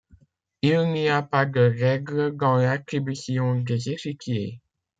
[0.63, 4.59] Il n'y a pas de règle dans l'attribution des échiquiers.